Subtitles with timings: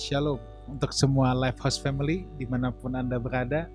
[0.00, 0.40] Shalom.
[0.64, 3.68] Untuk semua Lifehouse Family di mana pun Anda berada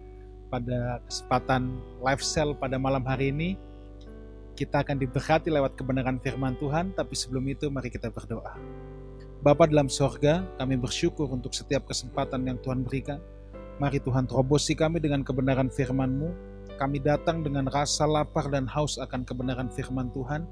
[0.49, 3.53] pada kesempatan live cell pada malam hari ini
[4.57, 8.57] kita akan diberkati lewat kebenaran firman Tuhan tapi sebelum itu mari kita berdoa.
[9.45, 13.21] Bapa dalam sorga kami bersyukur untuk setiap kesempatan yang Tuhan berikan.
[13.77, 16.33] Mari Tuhan terobosi kami dengan kebenaran firman-Mu.
[16.81, 20.49] Kami datang dengan rasa lapar dan haus akan kebenaran firman Tuhan.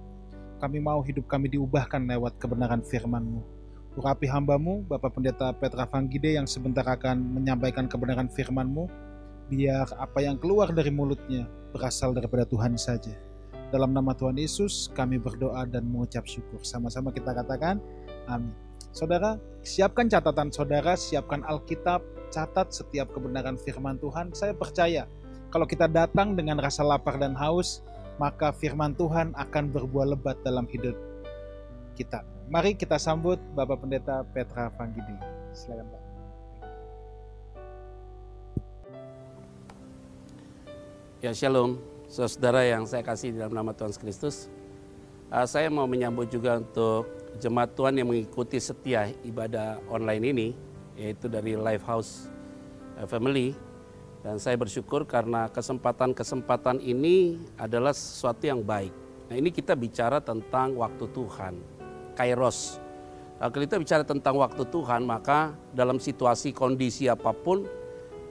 [0.62, 3.53] Kami mau hidup kami diubahkan lewat kebenaran firman-Mu
[3.94, 8.90] Urapi hambamu, Bapak Pendeta Petra Vanggide yang sebentar akan menyampaikan kebenaran firman-Mu,
[9.54, 13.14] biar apa yang keluar dari mulutnya berasal daripada Tuhan saja.
[13.70, 16.58] Dalam nama Tuhan Yesus, kami berdoa dan mengucap syukur.
[16.66, 17.78] Sama-sama kita katakan,
[18.26, 18.50] amin.
[18.90, 22.02] Saudara, siapkan catatan saudara, siapkan Alkitab,
[22.34, 24.34] catat setiap kebenaran firman Tuhan.
[24.34, 25.06] Saya percaya,
[25.54, 27.86] kalau kita datang dengan rasa lapar dan haus,
[28.18, 30.98] maka firman Tuhan akan berbuah lebat dalam hidup
[31.94, 32.33] kita.
[32.52, 35.16] Mari kita sambut Bapak Pendeta Petra Panggidi.
[35.56, 36.02] Silakan Pak.
[41.24, 41.80] Ya shalom,
[42.12, 44.52] saudara yang saya kasih dalam nama Tuhan Kristus.
[45.32, 47.08] Uh, saya mau menyambut juga untuk
[47.40, 50.48] jemaat Tuhan yang mengikuti setia ibadah online ini,
[51.00, 52.28] yaitu dari Lifehouse
[53.00, 53.56] uh, Family.
[54.20, 58.92] Dan saya bersyukur karena kesempatan-kesempatan ini adalah sesuatu yang baik.
[59.32, 61.73] Nah ini kita bicara tentang waktu Tuhan
[62.16, 62.80] kairos.
[63.44, 67.68] Kalau kita bicara tentang waktu Tuhan, maka dalam situasi kondisi apa pun,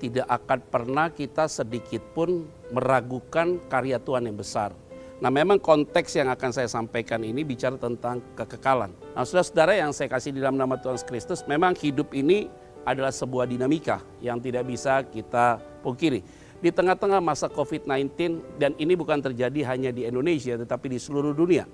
[0.00, 4.74] tidak akan pernah kita sedikit pun meragukan karya Tuhan yang besar.
[5.22, 8.90] Nah memang konteks yang akan saya sampaikan ini bicara tentang kekekalan.
[9.14, 12.50] Nah saudara-saudara yang saya kasih di dalam nama Tuhan Kristus, memang hidup ini
[12.82, 16.26] adalah sebuah dinamika yang tidak bisa kita pungkiri.
[16.58, 18.10] Di tengah-tengah masa COVID-19
[18.58, 21.66] dan ini bukan terjadi hanya di Indonesia tetapi di seluruh dunia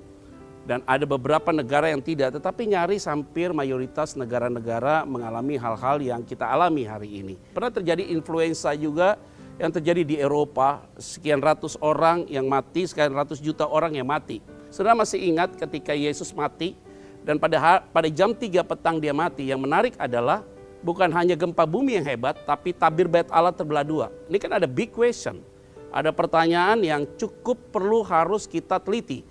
[0.68, 6.44] dan ada beberapa negara yang tidak, tetapi nyaris hampir mayoritas negara-negara mengalami hal-hal yang kita
[6.44, 7.40] alami hari ini.
[7.56, 9.16] Pernah terjadi influenza juga
[9.56, 14.44] yang terjadi di Eropa, sekian ratus orang yang mati, sekian ratus juta orang yang mati.
[14.68, 16.76] Saudara masih ingat ketika Yesus mati
[17.24, 20.44] dan pada pada jam 3 petang dia mati, yang menarik adalah
[20.84, 24.12] bukan hanya gempa bumi yang hebat, tapi tabir bait Allah terbelah dua.
[24.28, 25.40] Ini kan ada big question,
[25.88, 29.24] ada pertanyaan yang cukup perlu harus kita teliti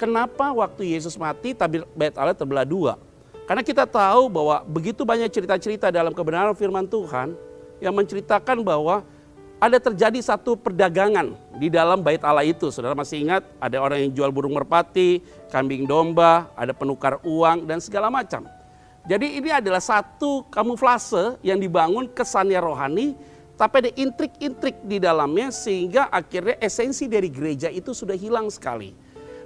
[0.00, 2.96] Kenapa waktu Yesus mati tabir bait Allah terbelah dua?
[3.44, 7.36] Karena kita tahu bahwa begitu banyak cerita-cerita dalam kebenaran firman Tuhan
[7.84, 9.04] yang menceritakan bahwa
[9.60, 12.72] ada terjadi satu perdagangan di dalam bait Allah itu.
[12.72, 15.20] Saudara masih ingat ada orang yang jual burung merpati,
[15.52, 18.48] kambing domba, ada penukar uang dan segala macam.
[19.04, 23.20] Jadi ini adalah satu kamuflase yang dibangun kesannya rohani
[23.60, 28.96] tapi ada intrik-intrik di dalamnya sehingga akhirnya esensi dari gereja itu sudah hilang sekali.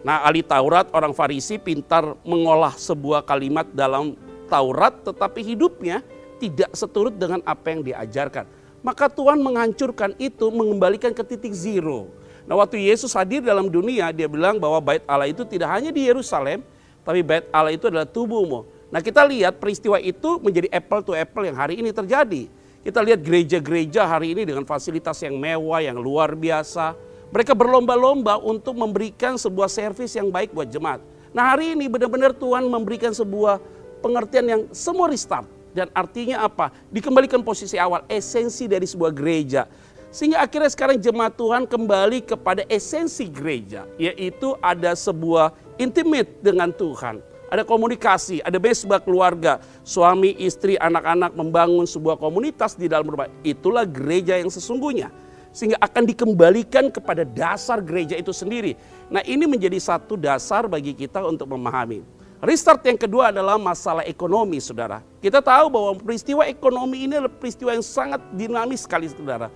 [0.04, 4.12] Nah, ahli Taurat, orang Farisi pintar mengolah sebuah kalimat dalam
[4.52, 6.04] Taurat, tetapi hidupnya
[6.36, 8.44] tidak seturut dengan apa yang diajarkan.
[8.84, 12.12] Maka Tuhan menghancurkan itu, mengembalikan ke titik zero.
[12.44, 16.04] Nah, waktu Yesus hadir dalam dunia, dia bilang bahwa bait Allah itu tidak hanya di
[16.04, 16.60] Yerusalem,
[17.00, 18.68] tapi bait Allah itu adalah tubuhmu.
[18.92, 22.52] Nah, kita lihat peristiwa itu menjadi apple to apple yang hari ini terjadi.
[22.84, 26.92] Kita lihat gereja-gereja hari ini dengan fasilitas yang mewah, yang luar biasa,
[27.34, 31.02] mereka berlomba-lomba untuk memberikan sebuah servis yang baik buat jemaat.
[31.34, 33.58] Nah hari ini benar-benar Tuhan memberikan sebuah
[33.98, 35.50] pengertian yang semua restart.
[35.74, 36.70] Dan artinya apa?
[36.94, 39.66] Dikembalikan posisi awal, esensi dari sebuah gereja.
[40.14, 43.82] Sehingga akhirnya sekarang jemaat Tuhan kembali kepada esensi gereja.
[43.98, 45.50] Yaitu ada sebuah
[45.82, 47.18] intimate dengan Tuhan.
[47.50, 49.58] Ada komunikasi, ada mesbah keluarga.
[49.82, 53.26] Suami, istri, anak-anak membangun sebuah komunitas di dalam rumah.
[53.42, 55.10] Itulah gereja yang sesungguhnya
[55.54, 58.74] sehingga akan dikembalikan kepada dasar gereja itu sendiri.
[59.06, 62.02] Nah, ini menjadi satu dasar bagi kita untuk memahami.
[62.42, 65.00] Restart yang kedua adalah masalah ekonomi, saudara.
[65.22, 69.48] Kita tahu bahwa peristiwa ekonomi ini adalah peristiwa yang sangat dinamis sekali, saudara.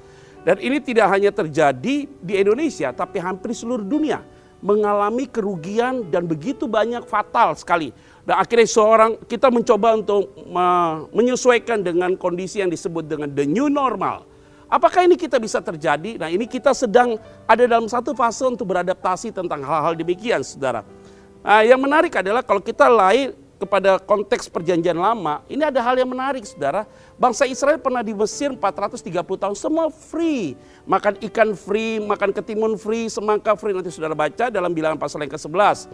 [0.46, 4.22] Dan ini tidak hanya terjadi di Indonesia, tapi hampir seluruh dunia
[4.58, 7.94] mengalami kerugian dan begitu banyak fatal sekali.
[8.26, 10.34] Dan akhirnya seorang kita mencoba untuk
[11.14, 14.26] menyesuaikan dengan kondisi yang disebut dengan the new normal
[14.68, 16.20] Apakah ini kita bisa terjadi?
[16.20, 17.16] Nah ini kita sedang
[17.48, 20.84] ada dalam satu fase untuk beradaptasi tentang hal-hal demikian saudara.
[21.40, 26.12] Nah, yang menarik adalah kalau kita lain kepada konteks perjanjian lama, ini ada hal yang
[26.12, 26.84] menarik saudara.
[27.16, 29.08] Bangsa Israel pernah di Mesir 430
[29.40, 30.52] tahun, semua free.
[30.84, 33.72] Makan ikan free, makan ketimun free, semangka free.
[33.72, 35.88] Nanti saudara baca dalam bilangan pasal yang ke-11.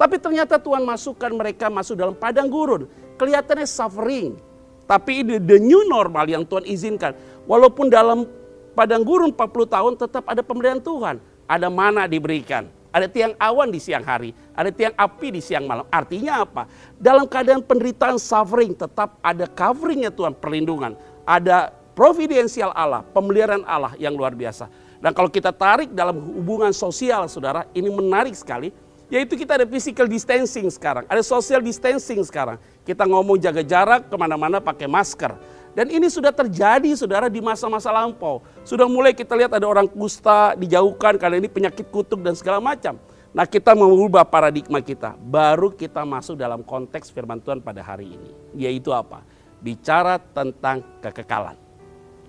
[0.00, 2.88] Tapi ternyata Tuhan masukkan mereka masuk dalam padang gurun.
[3.20, 4.40] Kelihatannya suffering.
[4.84, 8.24] Tapi ini the new normal yang Tuhan izinkan Walaupun dalam
[8.72, 11.20] padang gurun 40 tahun tetap ada pemberian Tuhan.
[11.44, 12.68] Ada mana diberikan.
[12.94, 15.82] ada tiang awan di siang hari, ada tiang api di siang malam.
[15.90, 16.70] Artinya apa?
[16.94, 20.94] Dalam keadaan penderitaan suffering tetap ada coveringnya Tuhan, perlindungan.
[21.26, 24.70] Ada providensial Allah, pemeliharaan Allah yang luar biasa.
[25.02, 28.70] Dan kalau kita tarik dalam hubungan sosial saudara, ini menarik sekali.
[29.10, 32.56] Yaitu kita ada physical distancing sekarang, ada social distancing sekarang.
[32.88, 35.34] Kita ngomong jaga jarak ke mana-mana pakai masker
[35.74, 38.46] dan ini sudah terjadi saudara di masa-masa lampau.
[38.62, 42.94] Sudah mulai kita lihat ada orang kusta dijauhkan karena ini penyakit kutuk dan segala macam.
[43.34, 45.18] Nah kita mengubah paradigma kita.
[45.18, 48.30] Baru kita masuk dalam konteks firman Tuhan pada hari ini.
[48.54, 49.26] Yaitu apa?
[49.58, 51.58] Bicara tentang kekekalan.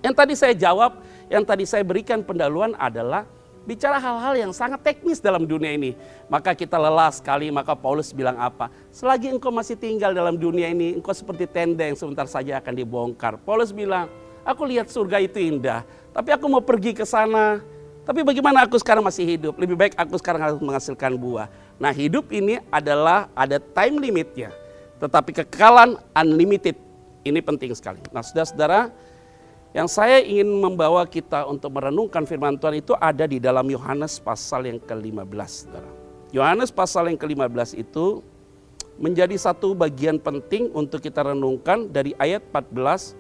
[0.02, 3.30] Yang tadi saya jawab, yang tadi saya berikan pendahuluan adalah
[3.66, 5.98] bicara hal-hal yang sangat teknis dalam dunia ini.
[6.30, 8.70] Maka kita lelah sekali, maka Paulus bilang apa?
[8.94, 13.42] Selagi engkau masih tinggal dalam dunia ini, engkau seperti tenda yang sebentar saja akan dibongkar.
[13.42, 14.08] Paulus bilang,
[14.46, 15.84] aku lihat surga itu indah,
[16.14, 17.60] tapi aku mau pergi ke sana.
[18.06, 19.58] Tapi bagaimana aku sekarang masih hidup?
[19.58, 21.50] Lebih baik aku sekarang harus menghasilkan buah.
[21.82, 24.54] Nah hidup ini adalah ada time limitnya.
[25.02, 26.78] Tetapi kekekalan unlimited.
[27.26, 27.98] Ini penting sekali.
[28.14, 28.94] Nah saudara-saudara,
[29.76, 34.72] yang saya ingin membawa kita untuk merenungkan firman Tuhan itu ada di dalam Yohanes pasal
[34.72, 35.68] yang ke-15.
[36.32, 38.24] Yohanes pasal yang ke-15 itu
[38.96, 43.20] menjadi satu bagian penting untuk kita renungkan dari ayat 14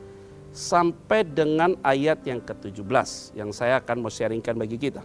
[0.55, 5.03] sampai dengan ayat yang ke-17 yang saya akan mau sharingkan bagi kita.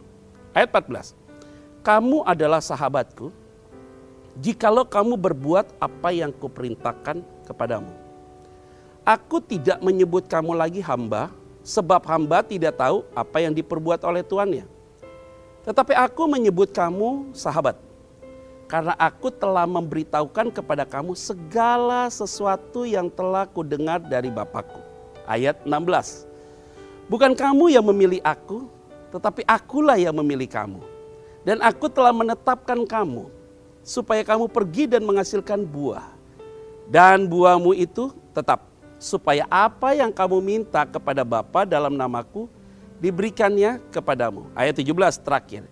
[0.55, 1.19] Ayat 14.
[1.83, 3.35] Kamu adalah sahabatku
[4.39, 7.91] jikalau kamu berbuat apa yang kuperintahkan kepadamu.
[9.03, 14.65] Aku tidak menyebut kamu lagi hamba, sebab hamba tidak tahu apa yang diperbuat oleh tuannya.
[15.61, 17.77] Tetapi aku menyebut kamu sahabat,
[18.65, 24.79] karena aku telah memberitahukan kepada kamu segala sesuatu yang telah kudengar dari Bapakku.
[25.27, 26.31] Ayat 16.
[27.11, 28.71] Bukan kamu yang memilih aku,
[29.11, 30.79] tetapi akulah yang memilih kamu.
[31.43, 33.27] Dan aku telah menetapkan kamu,
[33.83, 36.07] supaya kamu pergi dan menghasilkan buah.
[36.87, 38.70] Dan buahmu itu tetap
[39.01, 42.45] supaya apa yang kamu minta kepada Bapa dalam namaku
[43.01, 44.53] diberikannya kepadamu.
[44.53, 45.65] Ayat 17 terakhir.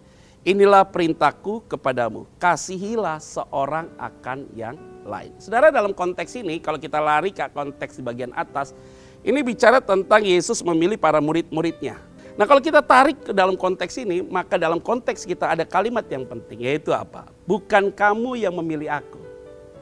[0.49, 5.37] Inilah perintahku kepadamu, kasihilah seorang akan yang lain.
[5.37, 8.73] Saudara dalam konteks ini, kalau kita lari ke konteks di bagian atas,
[9.21, 12.01] ini bicara tentang Yesus memilih para murid-muridnya.
[12.39, 16.25] Nah kalau kita tarik ke dalam konteks ini, maka dalam konteks kita ada kalimat yang
[16.25, 17.29] penting, yaitu apa?
[17.45, 19.21] Bukan kamu yang memilih aku,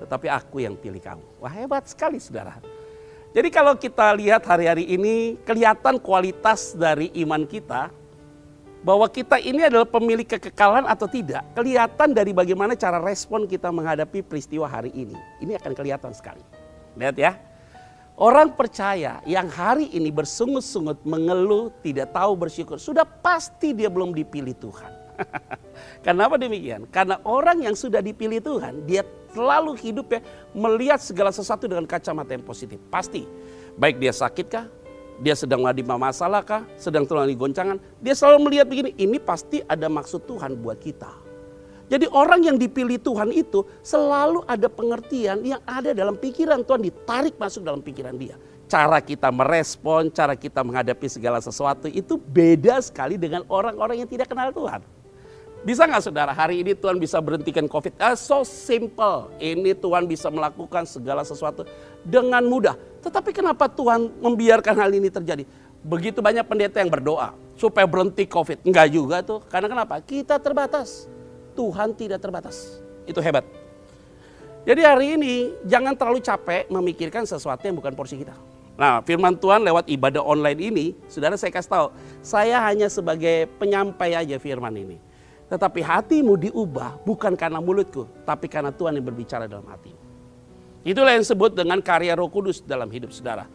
[0.02, 1.22] tetapi aku yang pilih kamu.
[1.38, 2.58] Wah hebat sekali saudara.
[3.36, 7.92] Jadi kalau kita lihat hari-hari ini kelihatan kualitas dari iman kita
[8.80, 11.44] bahwa kita ini adalah pemilik kekekalan atau tidak.
[11.52, 15.20] Kelihatan dari bagaimana cara respon kita menghadapi peristiwa hari ini.
[15.44, 16.40] Ini akan kelihatan sekali.
[16.96, 17.36] Lihat ya.
[18.16, 22.80] Orang percaya yang hari ini bersungut-sungut, mengeluh, tidak tahu bersyukur.
[22.80, 24.92] Sudah pasti dia belum dipilih Tuhan.
[26.08, 26.88] Kenapa demikian?
[26.88, 29.04] Karena orang yang sudah dipilih Tuhan, dia
[29.36, 30.20] selalu hidup ya
[30.56, 32.80] melihat segala sesuatu dengan kacamata yang positif.
[32.88, 33.28] Pasti.
[33.76, 34.66] Baik dia sakit kah?
[35.20, 36.64] Dia sedang mengalami masalah kah?
[36.80, 37.76] Sedang terlalu goncangan?
[38.00, 41.24] Dia selalu melihat begini, ini pasti ada maksud Tuhan buat kita.
[41.86, 47.38] Jadi orang yang dipilih Tuhan itu selalu ada pengertian yang ada dalam pikiran Tuhan ditarik
[47.38, 48.34] masuk dalam pikiran dia.
[48.66, 54.26] Cara kita merespon, cara kita menghadapi segala sesuatu itu beda sekali dengan orang-orang yang tidak
[54.26, 54.82] kenal Tuhan.
[55.66, 57.98] Bisa nggak saudara hari ini Tuhan bisa berhentikan COVID?
[57.98, 59.34] Ah, so simple.
[59.42, 61.66] Ini Tuhan bisa melakukan segala sesuatu
[62.06, 62.78] dengan mudah.
[63.02, 65.42] Tetapi kenapa Tuhan membiarkan hal ini terjadi?
[65.82, 68.62] Begitu banyak pendeta yang berdoa supaya berhenti COVID.
[68.62, 69.42] Enggak juga tuh.
[69.50, 69.98] Karena kenapa?
[69.98, 71.10] Kita terbatas.
[71.58, 72.78] Tuhan tidak terbatas.
[73.02, 73.42] Itu hebat.
[74.62, 78.38] Jadi hari ini jangan terlalu capek memikirkan sesuatu yang bukan porsi kita.
[78.78, 81.86] Nah firman Tuhan lewat ibadah online ini, saudara saya kasih tahu,
[82.22, 85.05] saya hanya sebagai penyampai aja firman ini.
[85.46, 90.02] Tetapi hatimu diubah bukan karena mulutku, tapi karena Tuhan yang berbicara dalam hatimu.
[90.86, 93.46] Itulah yang disebut dengan karya roh kudus dalam hidup saudara.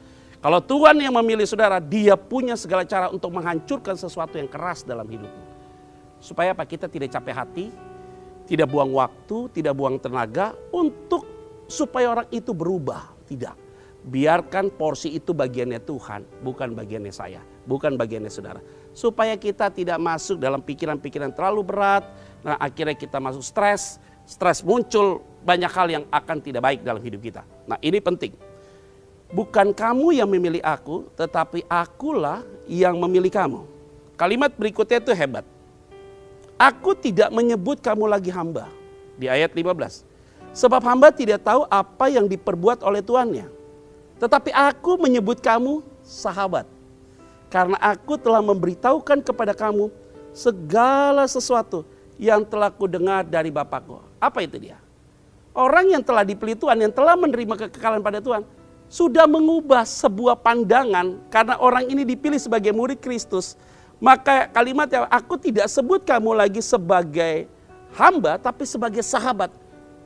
[0.42, 5.06] Kalau Tuhan yang memilih saudara, dia punya segala cara untuk menghancurkan sesuatu yang keras dalam
[5.06, 5.46] hidupmu.
[6.18, 6.66] Supaya apa?
[6.66, 7.66] Kita tidak capek hati,
[8.50, 11.24] tidak buang waktu, tidak buang tenaga untuk
[11.70, 13.14] supaya orang itu berubah.
[13.30, 13.56] Tidak.
[14.02, 20.38] Biarkan porsi itu bagiannya Tuhan, bukan bagiannya saya, bukan bagiannya saudara supaya kita tidak masuk
[20.40, 22.04] dalam pikiran-pikiran terlalu berat.
[22.44, 27.22] Nah, akhirnya kita masuk stres, stres muncul banyak hal yang akan tidak baik dalam hidup
[27.24, 27.42] kita.
[27.66, 28.36] Nah, ini penting.
[29.32, 33.64] Bukan kamu yang memilih aku, tetapi akulah yang memilih kamu.
[34.20, 35.48] Kalimat berikutnya itu hebat.
[36.60, 38.68] Aku tidak menyebut kamu lagi hamba.
[39.16, 40.04] Di ayat 15.
[40.52, 43.48] Sebab hamba tidak tahu apa yang diperbuat oleh tuannya.
[44.20, 46.68] Tetapi aku menyebut kamu sahabat
[47.52, 49.92] karena aku telah memberitahukan kepada kamu
[50.32, 51.84] segala sesuatu
[52.16, 54.00] yang telah kudengar dari Bapakku.
[54.24, 54.80] Apa itu dia?
[55.52, 58.48] Orang yang telah dipilih Tuhan, yang telah menerima kekekalan pada Tuhan,
[58.88, 63.60] sudah mengubah sebuah pandangan karena orang ini dipilih sebagai murid Kristus.
[64.00, 67.46] Maka kalimat yang aku tidak sebut kamu lagi sebagai
[67.94, 69.52] hamba, tapi sebagai sahabat.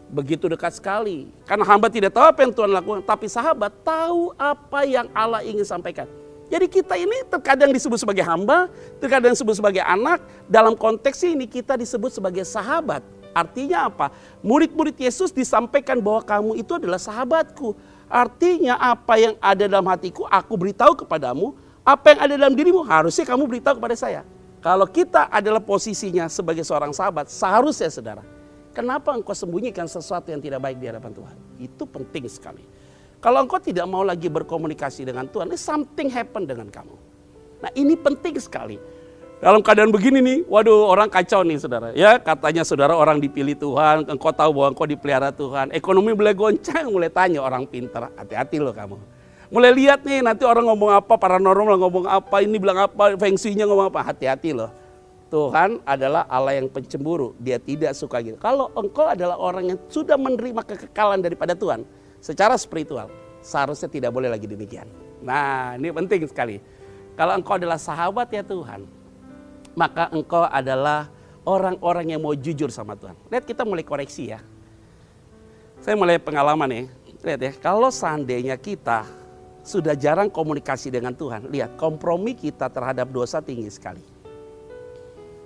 [0.09, 1.29] Begitu dekat sekali.
[1.47, 5.63] Karena hamba tidak tahu apa yang Tuhan lakukan, tapi sahabat tahu apa yang Allah ingin
[5.63, 6.09] sampaikan.
[6.45, 8.69] Jadi kita ini terkadang disebut sebagai hamba,
[9.01, 10.21] terkadang disebut sebagai anak.
[10.45, 13.01] Dalam konteks ini kita disebut sebagai sahabat.
[13.35, 14.13] Artinya apa?
[14.45, 17.75] Murid-murid Yesus disampaikan bahwa kamu itu adalah sahabatku.
[18.07, 21.57] Artinya apa yang ada dalam hatiku aku beritahu kepadamu.
[21.85, 24.21] Apa yang ada dalam dirimu harusnya kamu beritahu kepada saya.
[24.63, 28.25] Kalau kita adalah posisinya sebagai seorang sahabat, seharusnya saudara.
[28.73, 31.35] Kenapa engkau sembunyikan sesuatu yang tidak baik di hadapan Tuhan?
[31.61, 32.65] Itu penting sekali.
[33.25, 36.93] Kalau engkau tidak mau lagi berkomunikasi dengan Tuhan, something happen dengan kamu.
[37.57, 38.77] Nah ini penting sekali.
[39.41, 41.89] Dalam keadaan begini nih, waduh orang kacau nih saudara.
[41.97, 45.73] Ya katanya saudara orang dipilih Tuhan, engkau tahu bahwa engkau dipelihara Tuhan.
[45.73, 49.01] Ekonomi mulai goncang, mulai tanya orang pintar, hati-hati loh kamu.
[49.49, 53.65] Mulai lihat nih nanti orang ngomong apa, paranormal ngomong apa, ini bilang apa, feng shui-nya
[53.65, 54.69] ngomong apa, hati-hati loh.
[55.33, 58.37] Tuhan adalah Allah yang pencemburu, dia tidak suka gitu.
[58.37, 61.81] Kalau engkau adalah orang yang sudah menerima kekekalan daripada Tuhan,
[62.25, 63.13] secara spiritual
[63.45, 64.89] seharusnya tidak boleh lagi demikian.
[65.21, 66.57] Nah ini penting sekali.
[67.13, 68.89] Kalau engkau adalah sahabat ya Tuhan,
[69.77, 71.13] maka engkau adalah
[71.45, 73.13] orang-orang yang mau jujur sama Tuhan.
[73.29, 74.41] Lihat kita mulai koreksi ya.
[75.79, 76.83] Saya mulai pengalaman ya.
[77.21, 79.05] Lihat ya, kalau seandainya kita
[79.61, 84.03] sudah jarang komunikasi dengan Tuhan, lihat kompromi kita terhadap dosa tinggi sekali.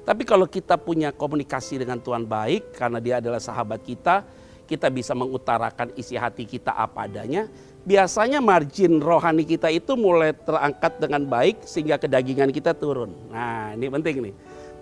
[0.04, 4.26] Tapi kalau kita punya komunikasi dengan Tuhan baik, karena dia adalah sahabat kita,
[4.70, 7.50] kita bisa mengutarakan isi hati kita apa adanya,
[7.82, 13.10] biasanya margin rohani kita itu mulai terangkat dengan baik sehingga kedagingan kita turun.
[13.34, 14.36] Nah ini penting nih.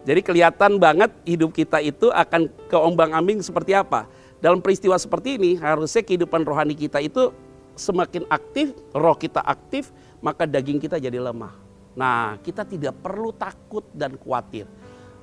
[0.03, 4.11] Jadi kelihatan banget hidup kita itu akan keombang ambing seperti apa.
[4.43, 7.31] Dalam peristiwa seperti ini harusnya kehidupan rohani kita itu
[7.79, 11.55] semakin aktif, roh kita aktif, maka daging kita jadi lemah.
[11.95, 14.67] Nah kita tidak perlu takut dan khawatir.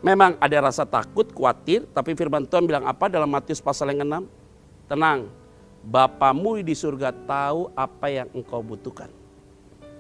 [0.05, 4.44] Memang ada rasa takut, khawatir, tapi firman Tuhan bilang apa dalam Matius pasal yang 6?
[4.85, 5.33] Tenang,
[5.85, 9.13] Bapamu di surga tahu apa yang engkau butuhkan.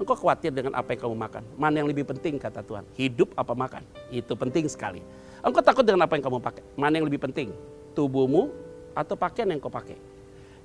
[0.00, 1.42] Engkau khawatir dengan apa yang kamu makan.
[1.60, 2.88] Mana yang lebih penting kata Tuhan?
[2.96, 3.84] Hidup apa makan?
[4.08, 5.04] Itu penting sekali.
[5.44, 6.64] Engkau takut dengan apa yang kamu pakai?
[6.72, 7.52] Mana yang lebih penting?
[7.92, 8.48] Tubuhmu
[8.96, 10.00] atau pakaian yang kau pakai?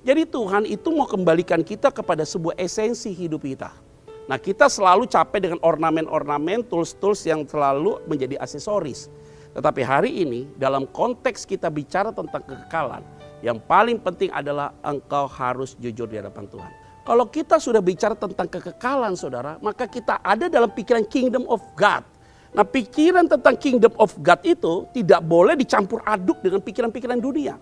[0.00, 3.76] Jadi Tuhan itu mau kembalikan kita kepada sebuah esensi hidup kita.
[4.24, 9.12] Nah kita selalu capek dengan ornamen-ornamen, tools-tools yang selalu menjadi aksesoris.
[9.52, 13.04] Tetapi hari ini dalam konteks kita bicara tentang kekekalan,
[13.40, 16.72] yang paling penting adalah engkau harus jujur di hadapan Tuhan.
[17.00, 22.04] Kalau kita sudah bicara tentang kekekalan saudara, maka kita ada dalam pikiran kingdom of God.
[22.52, 27.56] Nah pikiran tentang kingdom of God itu tidak boleh dicampur aduk dengan pikiran-pikiran dunia.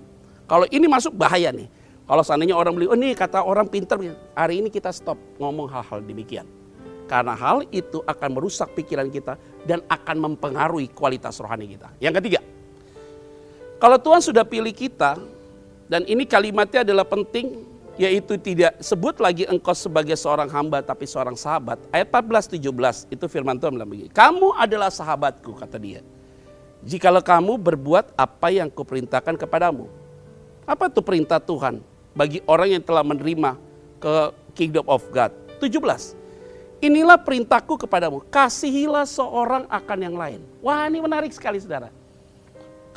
[0.48, 1.70] Kalau ini masuk bahaya nih.
[2.08, 4.00] Kalau seandainya orang beli, oh ini kata orang pinter,
[4.32, 6.48] hari ini kita stop ngomong hal-hal demikian.
[7.04, 9.36] Karena hal itu akan merusak pikiran kita
[9.68, 11.92] dan akan mempengaruhi kualitas rohani kita.
[12.00, 12.40] Yang ketiga,
[13.76, 15.20] kalau Tuhan sudah pilih kita,
[15.88, 17.64] dan ini kalimatnya adalah penting,
[17.96, 21.80] yaitu tidak sebut lagi engkau sebagai seorang hamba tapi seorang sahabat.
[21.88, 26.04] Ayat 14 17 itu firman Tuhan bilang begini, "Kamu adalah sahabatku," kata dia.
[26.84, 29.88] "Jikalau kamu berbuat apa yang kuperintahkan kepadamu."
[30.68, 31.80] Apa itu perintah Tuhan
[32.12, 33.56] bagi orang yang telah menerima
[33.96, 34.14] ke
[34.52, 35.32] kingdom of God?
[35.56, 36.12] 17.
[36.78, 40.40] Inilah perintahku kepadamu, kasihilah seorang akan yang lain.
[40.62, 41.90] Wah ini menarik sekali saudara.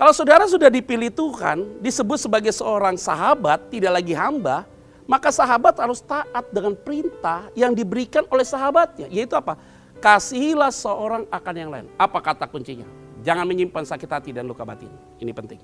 [0.01, 4.65] Kalau saudara sudah dipilih Tuhan, disebut sebagai seorang sahabat, tidak lagi hamba,
[5.05, 9.05] maka sahabat harus taat dengan perintah yang diberikan oleh sahabatnya.
[9.13, 9.61] Yaitu apa?
[10.01, 11.85] Kasihilah seorang akan yang lain.
[12.01, 12.89] Apa kata kuncinya?
[13.21, 14.89] Jangan menyimpan sakit hati dan luka batin.
[15.21, 15.61] Ini penting.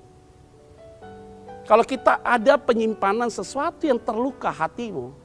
[1.66, 5.18] Kalau kita ada penyimpanan sesuatu yang terluka hatimu,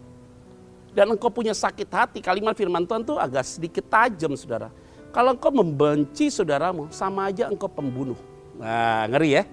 [0.98, 4.74] dan engkau punya sakit hati, kalimat firman Tuhan itu agak sedikit tajam saudara.
[5.13, 8.33] Kalau engkau membenci saudaramu, sama aja engkau pembunuh.
[8.57, 9.43] Nah, ngeri ya.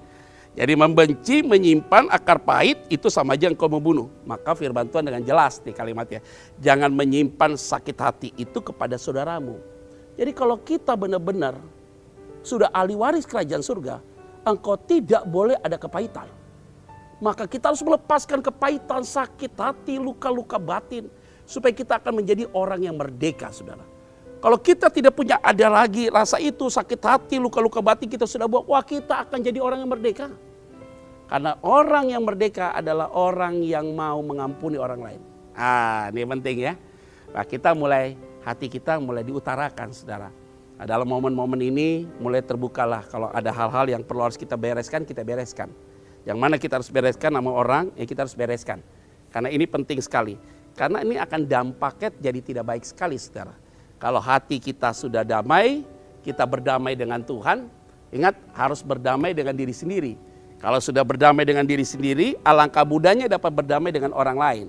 [0.51, 4.11] Jadi membenci, menyimpan akar pahit itu sama aja engkau membunuh.
[4.27, 6.21] Maka firman Tuhan dengan jelas nih kalimatnya.
[6.59, 9.63] Jangan menyimpan sakit hati itu kepada saudaramu.
[10.19, 11.55] Jadi kalau kita benar-benar
[12.43, 14.03] sudah ahli waris kerajaan surga,
[14.43, 16.27] engkau tidak boleh ada kepahitan.
[17.23, 21.07] Maka kita harus melepaskan kepahitan, sakit hati, luka-luka batin.
[21.47, 24.00] Supaya kita akan menjadi orang yang merdeka saudara.
[24.41, 28.65] Kalau kita tidak punya ada lagi rasa itu, sakit hati, luka-luka batin kita sudah buat,
[28.65, 30.33] wah kita akan jadi orang yang merdeka.
[31.29, 35.21] Karena orang yang merdeka adalah orang yang mau mengampuni orang lain.
[35.53, 36.73] Ah, ini penting ya.
[37.37, 40.33] Nah, kita mulai hati kita mulai diutarakan, saudara.
[40.81, 45.21] Nah, dalam momen-momen ini mulai terbukalah kalau ada hal-hal yang perlu harus kita bereskan, kita
[45.21, 45.69] bereskan.
[46.25, 48.81] Yang mana kita harus bereskan nama orang, ya kita harus bereskan.
[49.29, 50.41] Karena ini penting sekali.
[50.73, 53.53] Karena ini akan dampaknya jadi tidak baik sekali saudara.
[54.01, 55.85] Kalau hati kita sudah damai,
[56.25, 57.69] kita berdamai dengan Tuhan,
[58.09, 60.17] ingat harus berdamai dengan diri sendiri.
[60.57, 64.67] Kalau sudah berdamai dengan diri sendiri, alangkah mudahnya dapat berdamai dengan orang lain.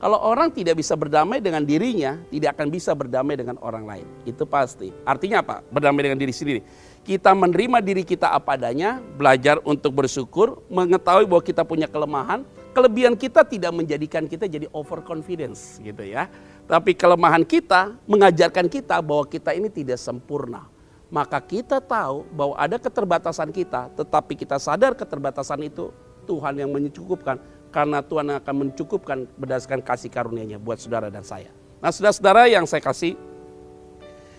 [0.00, 4.08] Kalau orang tidak bisa berdamai dengan dirinya, tidak akan bisa berdamai dengan orang lain.
[4.24, 4.88] Itu pasti.
[5.04, 5.60] Artinya apa?
[5.68, 6.64] Berdamai dengan diri sendiri.
[7.04, 12.48] Kita menerima diri kita apa adanya, belajar untuk bersyukur, mengetahui bahwa kita punya kelemahan.
[12.70, 16.30] Kelebihan kita tidak menjadikan kita jadi overconfidence gitu ya.
[16.70, 20.70] Tapi kelemahan kita mengajarkan kita bahwa kita ini tidak sempurna.
[21.10, 25.90] Maka kita tahu bahwa ada keterbatasan kita, tetapi kita sadar keterbatasan itu
[26.30, 27.42] Tuhan yang mencukupkan
[27.74, 31.50] karena Tuhan akan mencukupkan berdasarkan kasih karunia-Nya buat saudara dan saya.
[31.82, 33.18] Nah, saudara-saudara yang saya kasih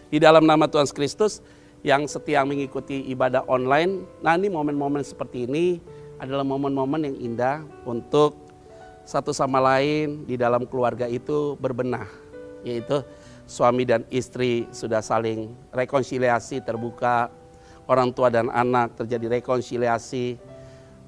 [0.08, 1.44] di dalam nama Tuhan Kristus
[1.84, 5.82] yang setia mengikuti ibadah online, nah ini momen-momen seperti ini
[6.22, 8.38] adalah momen-momen yang indah untuk
[9.02, 12.06] satu sama lain di dalam keluarga itu berbenah,
[12.62, 13.02] yaitu
[13.50, 17.34] suami dan istri sudah saling rekonsiliasi terbuka,
[17.90, 20.38] orang tua dan anak terjadi rekonsiliasi,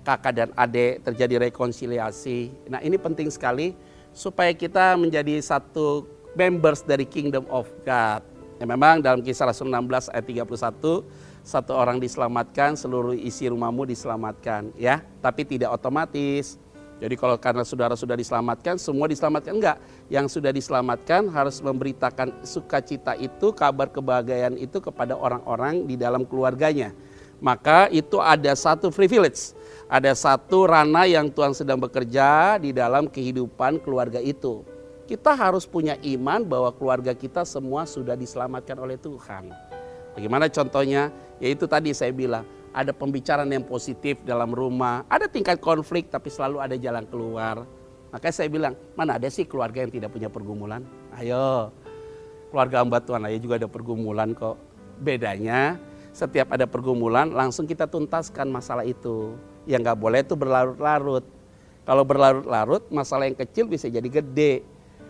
[0.02, 2.50] kakak dan adik terjadi rekonsiliasi.
[2.66, 3.78] Nah ini penting sekali
[4.18, 8.26] supaya kita menjadi satu members dari Kingdom of God.
[8.58, 11.06] Ya, memang dalam kisah Rasul 16 ayat 31
[11.44, 15.04] satu orang diselamatkan, seluruh isi rumahmu diselamatkan, ya.
[15.20, 16.58] Tapi tidak otomatis.
[17.04, 19.78] Jadi kalau karena saudara sudah diselamatkan, semua diselamatkan enggak.
[20.08, 26.96] Yang sudah diselamatkan harus memberitakan sukacita itu, kabar kebahagiaan itu kepada orang-orang di dalam keluarganya.
[27.44, 29.52] Maka itu ada satu privilege
[29.94, 34.66] ada satu ranah yang Tuhan sedang bekerja di dalam kehidupan keluarga itu.
[35.06, 39.54] Kita harus punya iman bahwa keluarga kita semua sudah diselamatkan oleh Tuhan.
[40.14, 41.10] Bagaimana contohnya?
[41.42, 46.58] Yaitu tadi saya bilang, ada pembicaraan yang positif dalam rumah, ada tingkat konflik tapi selalu
[46.62, 47.66] ada jalan keluar.
[48.14, 50.86] Makanya saya bilang, mana ada sih keluarga yang tidak punya pergumulan?
[51.18, 51.74] Ayo,
[52.54, 54.58] keluarga hamba Tuhan aja juga ada pergumulan kok.
[55.02, 55.82] Bedanya,
[56.14, 59.34] setiap ada pergumulan langsung kita tuntaskan masalah itu
[59.66, 61.26] yang nggak boleh itu berlarut-larut.
[61.84, 64.64] Kalau berlarut-larut, masalah yang kecil bisa jadi gede.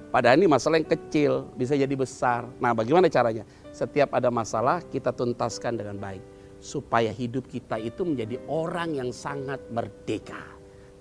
[0.10, 2.48] Padahal ini masalah yang kecil bisa jadi besar.
[2.58, 3.44] Nah, bagaimana caranya?
[3.74, 6.22] Setiap ada masalah kita tuntaskan dengan baik
[6.62, 10.40] supaya hidup kita itu menjadi orang yang sangat merdeka.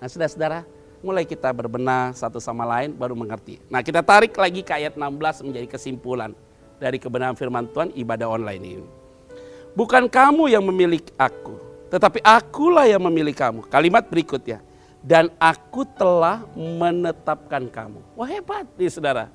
[0.00, 0.64] Nah, saudara-saudara,
[1.04, 3.60] mulai kita berbenah satu sama lain baru mengerti.
[3.68, 6.32] Nah, kita tarik lagi ke ayat 16 menjadi kesimpulan
[6.80, 8.86] dari kebenaran firman Tuhan ibadah online ini.
[9.76, 11.60] Bukan kamu yang memilih aku,
[11.92, 13.68] tetapi akulah yang memilih kamu.
[13.68, 14.64] Kalimat berikutnya.
[15.02, 18.00] Dan aku telah menetapkan kamu.
[18.14, 19.26] Wah hebat nih saudara.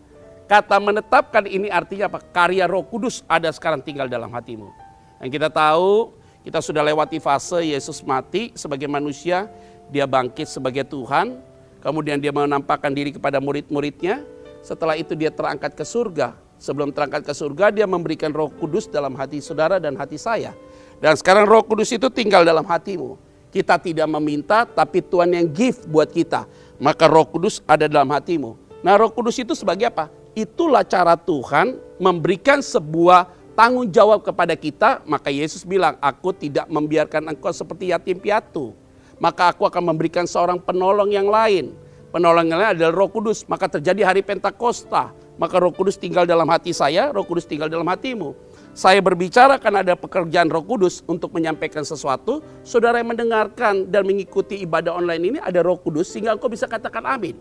[0.47, 2.23] Kata menetapkan ini artinya apa?
[2.23, 4.71] Karya roh kudus ada sekarang tinggal dalam hatimu.
[5.19, 6.15] Dan kita tahu
[6.47, 9.51] kita sudah lewati fase Yesus mati sebagai manusia.
[9.91, 11.43] Dia bangkit sebagai Tuhan.
[11.83, 14.23] Kemudian dia menampakkan diri kepada murid-muridnya.
[14.63, 16.35] Setelah itu dia terangkat ke surga.
[16.57, 20.57] Sebelum terangkat ke surga dia memberikan roh kudus dalam hati saudara dan hati saya
[20.97, 23.17] dan sekarang roh kudus itu tinggal dalam hatimu.
[23.53, 26.45] Kita tidak meminta tapi Tuhan yang give buat kita.
[26.81, 28.57] Maka roh kudus ada dalam hatimu.
[28.81, 30.09] Nah roh kudus itu sebagai apa?
[30.37, 33.25] Itulah cara Tuhan memberikan sebuah
[33.57, 35.01] tanggung jawab kepada kita.
[35.09, 38.77] Maka Yesus bilang, aku tidak membiarkan engkau seperti yatim piatu.
[39.17, 41.73] Maka aku akan memberikan seorang penolong yang lain.
[42.13, 43.49] Penolong yang lain adalah roh kudus.
[43.49, 45.09] Maka terjadi hari Pentakosta.
[45.41, 48.37] Maka roh kudus tinggal dalam hati saya, roh kudus tinggal dalam hatimu
[48.77, 54.61] saya berbicara karena ada pekerjaan Roh Kudus untuk menyampaikan sesuatu, saudara yang mendengarkan dan mengikuti
[54.61, 57.33] ibadah online ini ada Roh Kudus sehingga engkau bisa katakan amin.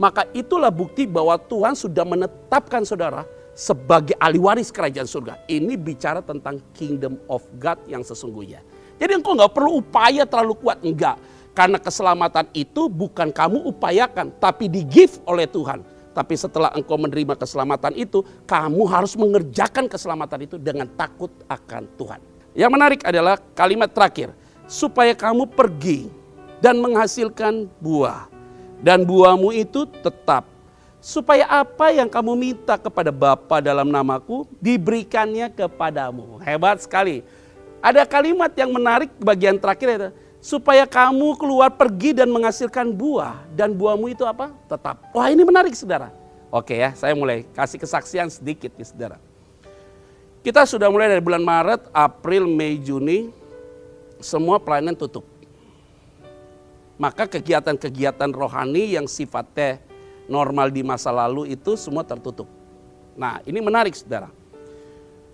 [0.00, 5.44] Maka itulah bukti bahwa Tuhan sudah menetapkan saudara sebagai ahli waris kerajaan surga.
[5.48, 8.64] Ini bicara tentang kingdom of God yang sesungguhnya.
[8.96, 11.20] Jadi engkau nggak perlu upaya terlalu kuat, enggak.
[11.52, 15.84] Karena keselamatan itu bukan kamu upayakan, tapi di give oleh Tuhan.
[16.12, 22.20] Tapi setelah engkau menerima keselamatan itu, kamu harus mengerjakan keselamatan itu dengan takut akan Tuhan.
[22.56, 24.32] Yang menarik adalah kalimat terakhir,
[24.64, 26.08] supaya kamu pergi
[26.64, 28.31] dan menghasilkan buah.
[28.82, 30.50] Dan buahmu itu tetap.
[31.02, 36.38] Supaya apa yang kamu minta kepada Bapa dalam namaku, diberikannya kepadamu.
[36.42, 37.26] Hebat sekali.
[37.82, 40.08] Ada kalimat yang menarik bagian terakhir itu
[40.42, 44.50] supaya kamu keluar pergi dan menghasilkan buah dan buahmu itu apa?
[44.66, 45.14] Tetap.
[45.14, 46.10] Wah ini menarik saudara.
[46.50, 49.18] Oke ya, saya mulai kasih kesaksian sedikit ya saudara.
[50.42, 53.30] Kita sudah mulai dari bulan Maret, April, Mei, Juni,
[54.18, 55.31] semua pelayanan tutup.
[57.02, 59.82] Maka kegiatan-kegiatan rohani yang sifatnya
[60.30, 62.46] normal di masa lalu itu semua tertutup.
[63.18, 64.30] Nah ini menarik saudara.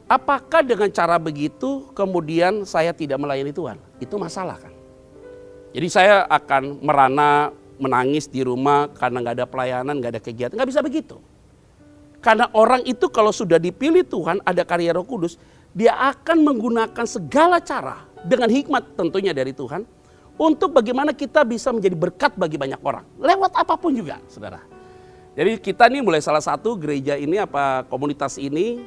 [0.08, 3.76] Apakah dengan cara begitu kemudian saya tidak melayani Tuhan?
[4.00, 4.72] Itu masalah kan?
[5.76, 10.56] Jadi saya akan merana, menangis di rumah karena nggak ada pelayanan, nggak ada kegiatan.
[10.56, 11.20] Nggak bisa begitu.
[12.24, 15.36] Karena orang itu kalau sudah dipilih Tuhan, ada karya roh kudus,
[15.76, 19.97] dia akan menggunakan segala cara dengan hikmat tentunya dari Tuhan
[20.38, 23.04] untuk bagaimana kita bisa menjadi berkat bagi banyak orang.
[23.18, 24.62] Lewat apa pun juga, saudara.
[25.34, 28.82] Jadi kita nih mulai salah satu gereja ini apa komunitas ini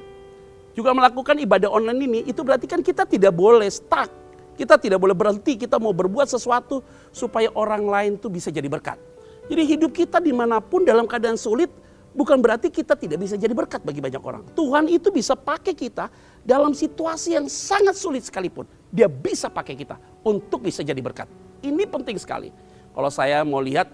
[0.72, 4.08] juga melakukan ibadah online ini, itu berarti kan kita tidak boleh stuck.
[4.56, 9.00] Kita tidak boleh berhenti, kita mau berbuat sesuatu supaya orang lain tuh bisa jadi berkat.
[9.48, 11.72] Jadi hidup kita di mana pun dalam keadaan sulit,
[12.12, 14.44] bukan berarti kita tidak bisa jadi berkat bagi banyak orang.
[14.54, 16.12] Tuhan itu bisa pakai kita
[16.44, 18.68] dalam situasi yang sangat sulit sekalipun.
[18.92, 19.96] Dia bisa pakai kita
[20.28, 21.26] untuk bisa jadi berkat.
[21.64, 22.52] Ini penting sekali.
[22.92, 23.88] Kalau saya mau lihat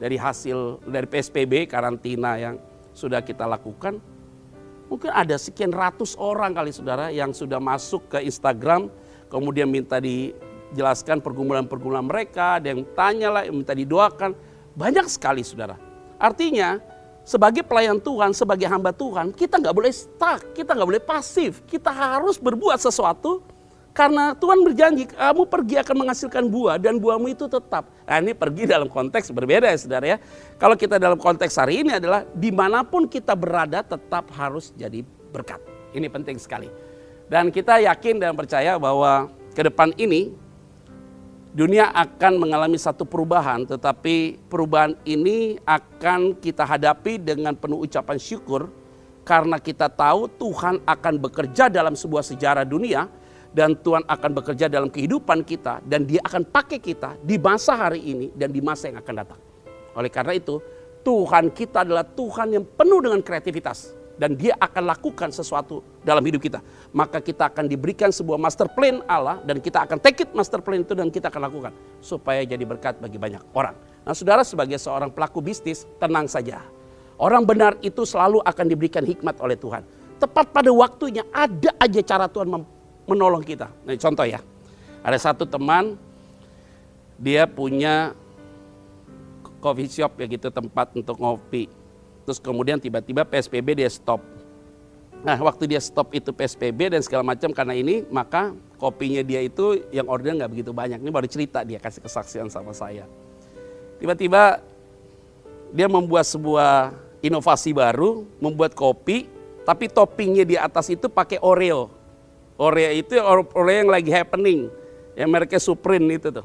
[0.00, 2.56] dari hasil dari PSBB karantina yang
[2.96, 4.00] sudah kita lakukan,
[4.88, 8.88] mungkin ada sekian ratus orang kali saudara yang sudah masuk ke Instagram,
[9.28, 14.32] kemudian minta dijelaskan pergumulan-pergumulan mereka, ada yang tanya lah, minta didoakan,
[14.72, 15.76] banyak sekali saudara.
[16.16, 16.80] Artinya
[17.28, 21.92] sebagai pelayan Tuhan, sebagai hamba Tuhan, kita nggak boleh stuck, kita nggak boleh pasif, kita
[21.92, 23.44] harus berbuat sesuatu
[23.90, 27.90] karena Tuhan berjanji, kamu pergi akan menghasilkan buah dan buahmu itu tetap.
[28.06, 30.18] Nah ini pergi dalam konteks berbeda ya saudara ya.
[30.62, 35.02] Kalau kita dalam konteks hari ini adalah di mana pun kita berada tetap harus jadi
[35.34, 35.58] berkat.
[35.90, 36.70] Ini penting sekali.
[37.26, 39.26] Dan kita yakin dan percaya bahwa
[39.58, 40.30] ke depan ini
[41.50, 48.70] dunia akan mengalami satu perubahan, tetapi perubahan ini akan kita hadapi dengan penuh ucapan syukur
[49.26, 53.10] karena kita tahu Tuhan akan bekerja dalam sebuah sejarah dunia
[53.50, 58.00] dan Tuhan akan bekerja dalam kehidupan kita dan dia akan pakai kita di masa hari
[58.02, 59.40] ini dan di masa yang akan datang.
[59.98, 60.62] Oleh karena itu,
[61.02, 66.44] Tuhan kita adalah Tuhan yang penuh dengan kreativitas dan dia akan lakukan sesuatu dalam hidup
[66.44, 66.60] kita.
[66.92, 70.84] Maka kita akan diberikan sebuah master plan Allah dan kita akan take it master plan
[70.84, 71.72] itu dan kita akan lakukan
[72.04, 73.74] supaya jadi berkat bagi banyak orang.
[74.04, 76.60] Nah, Saudara sebagai seorang pelaku bisnis, tenang saja.
[77.16, 79.84] Orang benar itu selalu akan diberikan hikmat oleh Tuhan.
[80.20, 82.48] Tepat pada waktunya ada aja cara Tuhan
[83.10, 83.66] menolong kita.
[83.82, 84.38] Nah, contoh ya,
[85.02, 85.98] ada satu teman
[87.20, 88.14] dia punya
[89.60, 91.68] coffee shop ya gitu tempat untuk ngopi.
[92.24, 94.22] Terus kemudian tiba-tiba PSBB dia stop.
[95.20, 99.84] Nah, waktu dia stop itu PSBB dan segala macam karena ini, maka kopinya dia itu
[99.92, 100.96] yang order nggak begitu banyak.
[100.96, 103.04] Ini baru cerita dia kasih kesaksian sama saya.
[104.00, 104.64] Tiba-tiba
[105.76, 109.28] dia membuat sebuah inovasi baru, membuat kopi,
[109.68, 111.92] tapi toppingnya di atas itu pakai Oreo.
[112.60, 113.16] Oreo itu
[113.56, 114.68] Oreo yang lagi happening.
[115.16, 116.44] Yang mereknya Supreme itu tuh.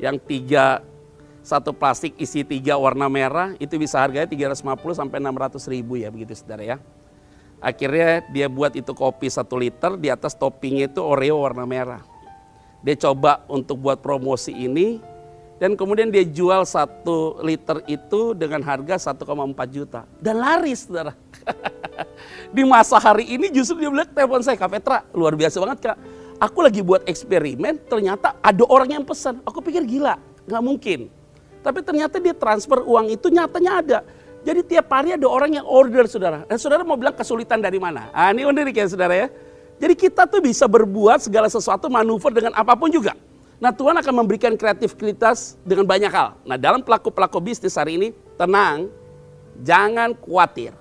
[0.00, 0.80] Yang tiga,
[1.44, 6.32] satu plastik isi tiga warna merah itu bisa harganya 350 sampai 600 ribu ya begitu
[6.32, 6.76] saudara ya.
[7.60, 12.00] Akhirnya dia buat itu kopi satu liter di atas toppingnya itu Oreo warna merah.
[12.80, 15.00] Dia coba untuk buat promosi ini
[15.62, 19.22] dan kemudian dia jual satu liter itu dengan harga 1,4
[19.70, 21.14] juta dan laris saudara.
[22.56, 25.96] di masa hari ini justru dia bilang telepon saya Kak Petra luar biasa banget Kak.
[26.42, 29.38] Aku lagi buat eksperimen ternyata ada orang yang pesan.
[29.46, 30.18] Aku pikir gila
[30.50, 31.00] nggak mungkin.
[31.64, 33.98] Tapi ternyata dia transfer uang itu nyatanya ada.
[34.44, 36.44] Jadi tiap hari ada orang yang order saudara.
[36.44, 38.12] Dan saudara mau bilang kesulitan dari mana?
[38.12, 39.28] Ah ini unik ya saudara ya.
[39.80, 43.16] Jadi kita tuh bisa berbuat segala sesuatu manuver dengan apa pun juga.
[43.62, 46.38] Nah Tuhan akan memberikan kreativitas dengan banyak hal.
[46.42, 48.90] Nah dalam pelaku-pelaku bisnis hari ini tenang,
[49.62, 50.74] jangan khawatir.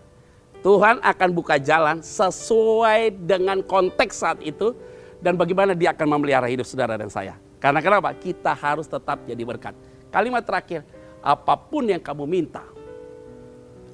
[0.63, 4.71] Tuhan akan buka jalan sesuai dengan konteks saat itu
[5.19, 7.35] dan bagaimana dia akan memelihara hidup saudara dan saya.
[7.59, 8.15] Karena kenapa?
[8.15, 9.75] Kita harus tetap jadi berkat.
[10.07, 10.87] Kalimat terakhir,
[11.19, 12.63] apa pun yang kamu minta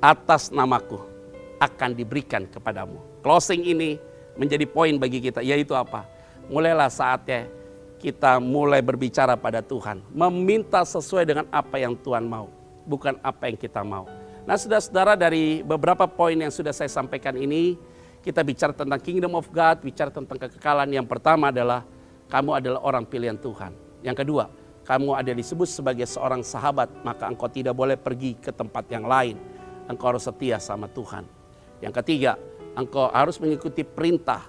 [0.02, 1.02] atas namaku
[1.60, 2.98] akan diberikan kepadamu.
[3.22, 4.00] Closing ini
[4.40, 6.08] menjadi poin bagi kita, yaitu apa?
[6.50, 7.46] Mulailah saatnya
[8.00, 12.48] kita mulai berbicara pada Tuhan, meminta sesuai dengan apa yang Tuhan mau,
[12.88, 14.08] bukan apa yang kita mau.
[14.48, 17.76] Nah saudara-saudara dari beberapa poin yang sudah saya sampaikan ini,
[18.24, 20.90] kita bicara tentang kingdom of God, bicara tentang kekekalan.
[20.90, 21.84] Yang pertama adalah
[22.32, 23.76] kamu adalah orang pilihan Tuhan.
[24.02, 24.48] Yang kedua,
[24.88, 29.38] kamu ada disebut sebagai seorang sahabat, maka engkau tidak boleh pergi ke tempat yang lain.
[29.86, 31.28] Engkau harus setia sama Tuhan.
[31.84, 32.40] Yang ketiga,
[32.74, 34.46] engkau harus mengikuti perintah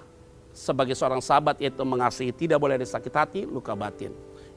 [0.51, 4.11] sebagai seorang sahabat yaitu mengasihi, tidak boleh ada sakit hati, luka batin.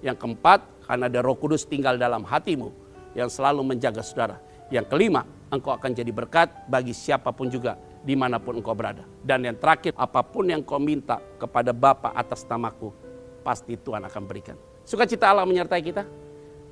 [0.04, 2.70] Yang keempat, karena ada roh kudus tinggal dalam hatimu
[3.16, 4.37] yang selalu menjaga saudara.
[4.68, 9.07] Yang kelima, engkau akan jadi berkat bagi siapa pun juga di mana pun engkau berada.
[9.24, 12.92] Dan yang terakhir, apa pun yang kau minta kepada Bapa atas namaku,
[13.40, 14.57] pasti Tuhan akan berikan.
[14.85, 16.04] Sukacita Allah menyertai kita.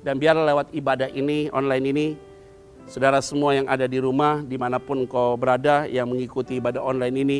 [0.03, 2.07] Dan biarlah lewat ibadah ini, online ini,
[2.91, 7.15] saudara semua yang ada di rumah, di mana pun engkau berada, yang mengikuti ibadah online
[7.23, 7.39] ini,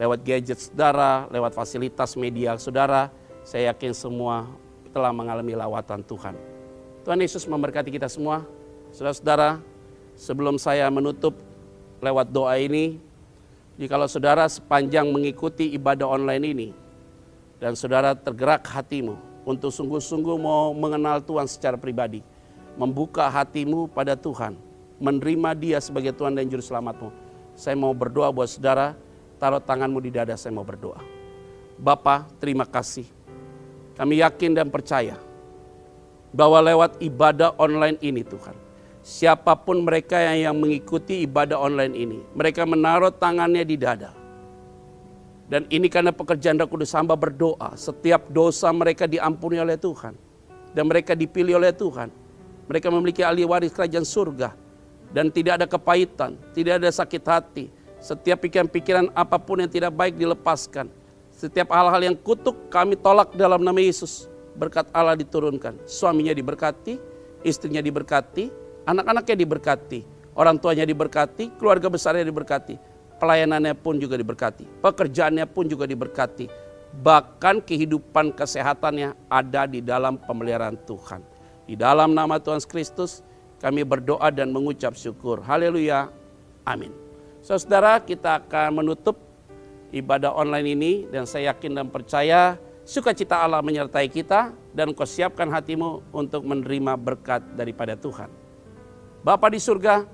[0.00, 3.12] lewat gadget saudara, lewat fasilitas media saudara,
[3.44, 4.48] saya yakin semua
[4.96, 6.32] telah mengalami lawatan Tuhan.
[7.04, 8.48] Tuhan Yesus memberkati kita semua.
[8.96, 9.60] Saudara-saudara,
[10.16, 11.36] sebelum saya menutup
[12.00, 12.96] lewat doa ini,
[13.76, 16.68] jikalau saudara sepanjang mengikuti ibadah online ini,
[17.60, 22.24] dan saudara tergerak hatimu untuk sungguh-sungguh mau mengenal Tuhan secara pribadi,
[22.80, 24.56] membuka hatimu pada Tuhan,
[24.96, 27.12] menerima dia sebagai Tuhan dan Juru Selamatmu.
[27.52, 28.96] Saya mau berdoa buat saudara,
[29.40, 31.00] taruh tanganmu di dada, saya mau berdoa.
[31.80, 33.08] Bapa, terima kasih.
[33.96, 35.16] Kami yakin dan percaya
[36.30, 38.54] bahwa lewat ibadah online ini Tuhan,
[39.00, 44.20] siapa pun mereka yang, yang mengikuti ibadah online ini, mereka menaruh tangannya di dada.
[45.50, 50.14] Dan ini karena pekerjaan Roh Kudus hamba berdoa, setiap dosa mereka diampuni oleh Tuhan.
[50.70, 52.06] Dan mereka dipilih oleh Tuhan.
[52.70, 54.54] Mereka memiliki ahli waris kerajaan surga.
[55.10, 57.66] Dan tidak ada kepahitan, tidak ada sakit hati.
[58.00, 60.88] Setiap pikiran-pikiran apa pun yang tidak baik dilepaskan.
[61.30, 65.76] Setiap hal-hal yang kutuk kami tolak dalam nama Yesus berkat Allah diturunkan.
[65.84, 67.00] Suaminya diberkati,
[67.44, 68.48] istrinya diberkati,
[68.84, 70.00] anak-anaknya diberkati,
[70.36, 72.76] orang tuanya diberkati, keluarga besarnya diberkati,
[73.20, 76.48] pelayanannya pun juga diberkati, pekerjaannya pun juga diberkati.
[76.90, 81.22] Bahkan kehidupan kesehatannya ada di dalam pemeliharaan Tuhan.
[81.70, 83.22] Di dalam nama Tuhan Kristus
[83.62, 85.38] kami berdoa dan mengucap syukur.
[85.38, 86.10] Haleluya.
[86.66, 87.09] Amin.
[87.40, 89.16] Saudara, kita akan menutup
[89.96, 95.48] ibadah online ini dan saya yakin dan percaya sukacita Allah menyertai kita dan kau siapkan
[95.48, 98.28] hatimu untuk menerima berkat daripada Tuhan.
[99.24, 100.04] Bapa di surga,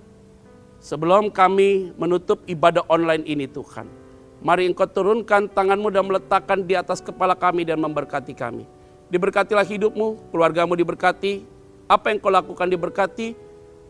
[0.79, 3.91] sebelum kami menutup ibadah online ini Tuhan,
[4.39, 8.71] mari engkau turunkan tanganmu dan meletakkan di atas kepala kami dan memberkati kami.
[9.11, 11.43] Diberkatilah hidupmu, keluargamu diberkati,
[11.91, 13.35] apa yang kau lakukan diberkati,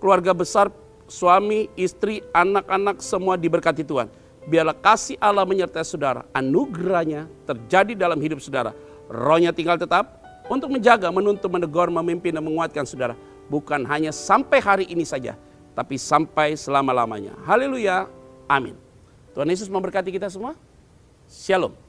[0.01, 0.72] keluarga besar,
[1.07, 4.11] suami, istri, anak-anak semua diberkati Tuhan
[4.47, 8.73] biarlah kasih Allah menyertai saudara, anugerahnya terjadi dalam hidup saudara.
[9.11, 13.19] Rohnya tinggal tetap untuk menjaga, menuntun, menegur, memimpin, dan menguatkan saudara.
[13.51, 15.35] Bukan hanya sampai hari ini saja,
[15.75, 17.35] tapi sampai selama-lamanya.
[17.47, 18.07] Haleluya,
[18.47, 18.75] amin.
[19.35, 20.55] Tuhan Yesus memberkati kita semua.
[21.27, 21.86] Shalom.